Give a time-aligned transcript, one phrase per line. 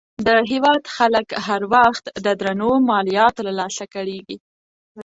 [0.25, 4.37] د هېواد خلک هر وخت د درنو مالیاتو له لاسه کړېږي.